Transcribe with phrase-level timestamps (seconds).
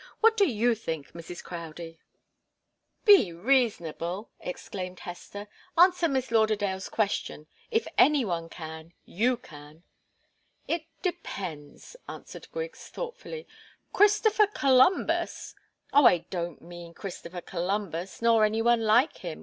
[0.19, 1.43] "What do you think, Mrs.
[1.43, 1.99] Crowdie?"
[3.05, 5.47] "Be reasonable!" exclaimed Hester.
[5.77, 9.83] "Answer Miss Lauderdale's question if any one can, you can."
[10.67, 13.45] "It depends" answered Griggs, thoughtfully.
[13.93, 15.53] "Christopher Columbus"
[15.93, 19.39] "Oh, I don't mean Christopher Columbus, nor any one like him!"